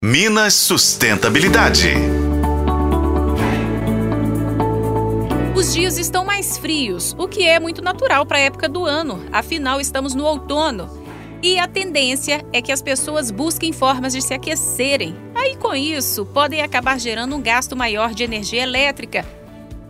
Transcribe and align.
Minas 0.00 0.54
Sustentabilidade. 0.54 1.92
Os 5.56 5.74
dias 5.74 5.98
estão 5.98 6.24
mais 6.24 6.56
frios, 6.56 7.16
o 7.18 7.26
que 7.26 7.42
é 7.42 7.58
muito 7.58 7.82
natural 7.82 8.24
para 8.24 8.38
a 8.38 8.42
época 8.42 8.68
do 8.68 8.84
ano, 8.86 9.20
afinal 9.32 9.80
estamos 9.80 10.14
no 10.14 10.24
outono. 10.24 10.88
E 11.42 11.58
a 11.58 11.66
tendência 11.66 12.46
é 12.52 12.62
que 12.62 12.70
as 12.70 12.80
pessoas 12.80 13.32
busquem 13.32 13.72
formas 13.72 14.12
de 14.12 14.22
se 14.22 14.32
aquecerem. 14.32 15.16
Aí 15.34 15.56
com 15.56 15.74
isso, 15.74 16.24
podem 16.26 16.62
acabar 16.62 17.00
gerando 17.00 17.34
um 17.34 17.42
gasto 17.42 17.74
maior 17.74 18.14
de 18.14 18.22
energia 18.22 18.62
elétrica. 18.62 19.26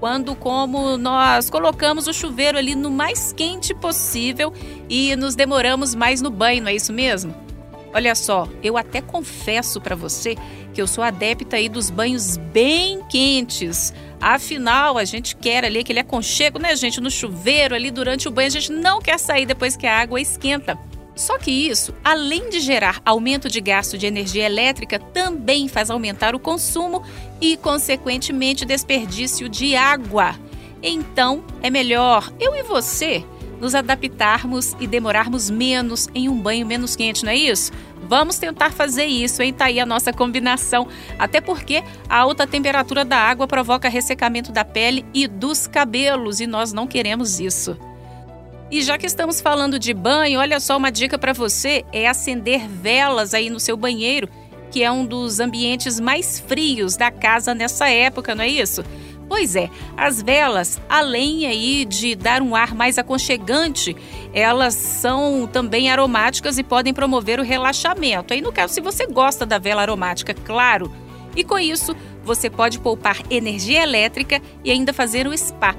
Quando 0.00 0.34
como 0.34 0.96
nós 0.96 1.50
colocamos 1.50 2.06
o 2.06 2.14
chuveiro 2.14 2.56
ali 2.56 2.74
no 2.74 2.90
mais 2.90 3.30
quente 3.30 3.74
possível 3.74 4.54
e 4.88 5.14
nos 5.16 5.34
demoramos 5.34 5.94
mais 5.94 6.22
no 6.22 6.30
banho, 6.30 6.62
não 6.62 6.70
é 6.70 6.74
isso 6.76 6.94
mesmo? 6.94 7.47
Olha 7.92 8.14
só, 8.14 8.46
eu 8.62 8.76
até 8.76 9.00
confesso 9.00 9.80
para 9.80 9.96
você 9.96 10.36
que 10.74 10.80
eu 10.80 10.86
sou 10.86 11.02
adepta 11.02 11.56
aí 11.56 11.68
dos 11.68 11.90
banhos 11.90 12.36
bem 12.36 13.02
quentes. 13.08 13.92
Afinal, 14.20 14.98
a 14.98 15.04
gente 15.04 15.34
quer 15.34 15.64
ali 15.64 15.78
aquele 15.78 16.00
aconchego, 16.00 16.58
né, 16.58 16.74
gente, 16.76 17.00
no 17.00 17.10
chuveiro 17.10 17.74
ali 17.74 17.90
durante 17.90 18.28
o 18.28 18.30
banho, 18.30 18.48
a 18.48 18.50
gente 18.50 18.72
não 18.72 19.00
quer 19.00 19.18
sair 19.18 19.46
depois 19.46 19.76
que 19.76 19.86
a 19.86 19.98
água 19.98 20.20
esquenta. 20.20 20.78
Só 21.14 21.36
que 21.36 21.50
isso, 21.50 21.92
além 22.04 22.48
de 22.48 22.60
gerar 22.60 23.00
aumento 23.04 23.48
de 23.48 23.60
gasto 23.60 23.98
de 23.98 24.06
energia 24.06 24.46
elétrica, 24.46 25.00
também 25.00 25.66
faz 25.66 25.90
aumentar 25.90 26.34
o 26.34 26.38
consumo 26.38 27.02
e, 27.40 27.56
consequentemente, 27.56 28.64
desperdício 28.64 29.48
de 29.48 29.74
água. 29.74 30.36
Então, 30.80 31.42
é 31.60 31.70
melhor 31.70 32.32
eu 32.38 32.54
e 32.54 32.62
você 32.62 33.24
nos 33.60 33.74
adaptarmos 33.74 34.76
e 34.80 34.86
demorarmos 34.86 35.50
menos 35.50 36.08
em 36.14 36.28
um 36.28 36.38
banho 36.38 36.66
menos 36.66 36.94
quente, 36.94 37.24
não 37.24 37.32
é 37.32 37.36
isso? 37.36 37.72
Vamos 38.08 38.38
tentar 38.38 38.72
fazer 38.72 39.04
isso, 39.04 39.42
hein? 39.42 39.52
Tá 39.52 39.66
aí 39.66 39.78
a 39.80 39.86
nossa 39.86 40.12
combinação. 40.12 40.88
Até 41.18 41.40
porque 41.40 41.82
a 42.08 42.18
alta 42.18 42.46
temperatura 42.46 43.04
da 43.04 43.18
água 43.18 43.46
provoca 43.46 43.88
ressecamento 43.88 44.52
da 44.52 44.64
pele 44.64 45.04
e 45.12 45.26
dos 45.26 45.66
cabelos 45.66 46.40
e 46.40 46.46
nós 46.46 46.72
não 46.72 46.86
queremos 46.86 47.40
isso. 47.40 47.76
E 48.70 48.82
já 48.82 48.98
que 48.98 49.06
estamos 49.06 49.40
falando 49.40 49.78
de 49.78 49.94
banho, 49.94 50.40
olha 50.40 50.60
só 50.60 50.76
uma 50.76 50.90
dica 50.90 51.18
para 51.18 51.32
você: 51.32 51.84
é 51.92 52.06
acender 52.06 52.68
velas 52.68 53.34
aí 53.34 53.48
no 53.48 53.58
seu 53.58 53.76
banheiro, 53.76 54.28
que 54.70 54.82
é 54.82 54.90
um 54.90 55.04
dos 55.04 55.40
ambientes 55.40 55.98
mais 55.98 56.38
frios 56.38 56.96
da 56.96 57.10
casa 57.10 57.54
nessa 57.54 57.88
época, 57.88 58.34
não 58.34 58.44
é 58.44 58.48
isso? 58.48 58.84
Pois 59.28 59.54
é, 59.54 59.68
as 59.96 60.22
velas, 60.22 60.80
além 60.88 61.46
aí 61.46 61.84
de 61.84 62.14
dar 62.14 62.40
um 62.40 62.56
ar 62.56 62.74
mais 62.74 62.96
aconchegante, 62.96 63.94
elas 64.32 64.74
são 64.74 65.46
também 65.46 65.90
aromáticas 65.90 66.56
e 66.56 66.62
podem 66.62 66.94
promover 66.94 67.38
o 67.38 67.44
relaxamento. 67.44 68.32
Aí 68.32 68.40
no 68.40 68.52
caso, 68.52 68.72
se 68.72 68.80
você 68.80 69.06
gosta 69.06 69.44
da 69.44 69.58
vela 69.58 69.82
aromática, 69.82 70.32
claro. 70.32 70.90
E 71.36 71.44
com 71.44 71.58
isso, 71.58 71.94
você 72.24 72.48
pode 72.48 72.78
poupar 72.78 73.18
energia 73.30 73.82
elétrica 73.82 74.40
e 74.64 74.70
ainda 74.70 74.92
fazer 74.94 75.26
o 75.26 75.36
spa. 75.36 75.76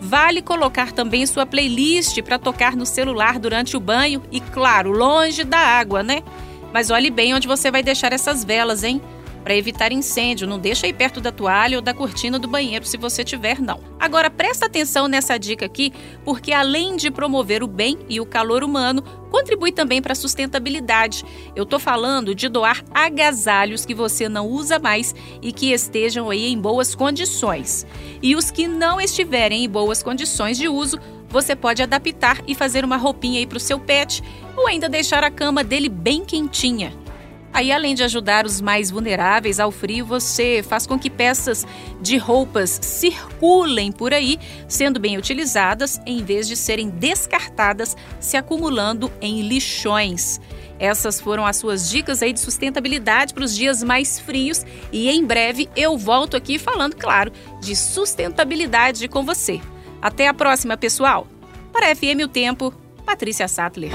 Vale 0.00 0.42
colocar 0.42 0.90
também 0.90 1.24
sua 1.24 1.46
playlist 1.46 2.20
para 2.22 2.36
tocar 2.36 2.74
no 2.74 2.84
celular 2.84 3.38
durante 3.38 3.76
o 3.76 3.80
banho 3.80 4.20
e, 4.32 4.40
claro, 4.40 4.90
longe 4.90 5.44
da 5.44 5.58
água, 5.58 6.02
né? 6.02 6.22
Mas 6.72 6.90
olhe 6.90 7.10
bem 7.10 7.32
onde 7.32 7.46
você 7.46 7.70
vai 7.70 7.84
deixar 7.84 8.12
essas 8.12 8.42
velas, 8.42 8.82
hein? 8.82 9.00
Para 9.42 9.56
evitar 9.56 9.92
incêndio. 9.92 10.46
Não 10.46 10.58
deixa 10.58 10.86
aí 10.86 10.92
perto 10.92 11.20
da 11.20 11.32
toalha 11.32 11.76
ou 11.78 11.82
da 11.82 11.94
cortina 11.94 12.38
do 12.38 12.48
banheiro 12.48 12.86
se 12.86 12.96
você 12.96 13.24
tiver, 13.24 13.60
não. 13.60 13.80
Agora 13.98 14.30
presta 14.30 14.66
atenção 14.66 15.08
nessa 15.08 15.38
dica 15.38 15.66
aqui, 15.66 15.92
porque 16.24 16.52
além 16.52 16.96
de 16.96 17.10
promover 17.10 17.62
o 17.62 17.66
bem 17.66 17.98
e 18.08 18.20
o 18.20 18.26
calor 18.26 18.64
humano, 18.64 19.02
contribui 19.30 19.72
também 19.72 20.02
para 20.02 20.12
a 20.12 20.16
sustentabilidade. 20.16 21.24
Eu 21.56 21.64
tô 21.64 21.78
falando 21.78 22.34
de 22.34 22.48
doar 22.48 22.84
agasalhos 22.92 23.86
que 23.86 23.94
você 23.94 24.28
não 24.28 24.46
usa 24.46 24.78
mais 24.78 25.14
e 25.40 25.52
que 25.52 25.72
estejam 25.72 26.30
aí 26.30 26.52
em 26.52 26.58
boas 26.58 26.94
condições. 26.94 27.86
E 28.22 28.36
os 28.36 28.50
que 28.50 28.68
não 28.68 29.00
estiverem 29.00 29.64
em 29.64 29.68
boas 29.68 30.02
condições 30.02 30.58
de 30.58 30.68
uso, 30.68 30.98
você 31.28 31.56
pode 31.56 31.82
adaptar 31.82 32.42
e 32.46 32.54
fazer 32.54 32.84
uma 32.84 32.98
roupinha 32.98 33.38
aí 33.40 33.46
para 33.46 33.56
o 33.56 33.60
seu 33.60 33.80
pet 33.80 34.22
ou 34.54 34.66
ainda 34.66 34.88
deixar 34.88 35.24
a 35.24 35.30
cama 35.30 35.64
dele 35.64 35.88
bem 35.88 36.24
quentinha. 36.24 37.01
Aí, 37.62 37.70
além 37.70 37.94
de 37.94 38.02
ajudar 38.02 38.44
os 38.44 38.60
mais 38.60 38.90
vulneráveis 38.90 39.60
ao 39.60 39.70
frio, 39.70 40.04
você 40.04 40.64
faz 40.68 40.84
com 40.84 40.98
que 40.98 41.08
peças 41.08 41.64
de 42.00 42.16
roupas 42.16 42.80
circulem 42.82 43.92
por 43.92 44.12
aí, 44.12 44.36
sendo 44.66 44.98
bem 44.98 45.16
utilizadas, 45.16 46.00
em 46.04 46.24
vez 46.24 46.48
de 46.48 46.56
serem 46.56 46.90
descartadas, 46.90 47.96
se 48.18 48.36
acumulando 48.36 49.12
em 49.20 49.42
lixões. 49.42 50.40
Essas 50.76 51.20
foram 51.20 51.46
as 51.46 51.56
suas 51.56 51.88
dicas 51.88 52.20
aí 52.20 52.32
de 52.32 52.40
sustentabilidade 52.40 53.32
para 53.32 53.44
os 53.44 53.54
dias 53.54 53.80
mais 53.80 54.18
frios 54.18 54.66
e 54.90 55.08
em 55.08 55.24
breve 55.24 55.68
eu 55.76 55.96
volto 55.96 56.36
aqui 56.36 56.58
falando, 56.58 56.96
claro, 56.96 57.30
de 57.60 57.76
sustentabilidade 57.76 59.06
com 59.06 59.24
você. 59.24 59.60
Até 60.00 60.26
a 60.26 60.34
próxima, 60.34 60.76
pessoal. 60.76 61.28
Para 61.72 61.94
FM 61.94 62.24
O 62.24 62.28
Tempo, 62.28 62.74
Patrícia 63.06 63.46
Sattler. 63.46 63.92